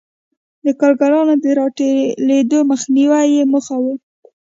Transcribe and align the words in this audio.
د 0.65 0.67
کارګرانو 0.79 1.33
د 1.43 1.45
راټولېدو 1.59 2.59
مخنیوی 2.71 3.25
یې 3.35 3.43
موخه 3.51 3.77
و. 3.83 3.85